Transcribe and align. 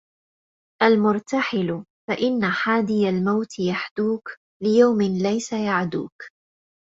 الْمُرْتَحِلِ 0.83 1.83
فَإِنَّ 2.09 2.45
حَادِيَ 2.51 3.09
الْمَوْتِ 3.09 3.59
يَحْدُوك، 3.59 4.29
لِيَوْمٍ 4.63 5.01
لَيْسَ 5.01 5.53
يَعْدُوك 5.53 6.13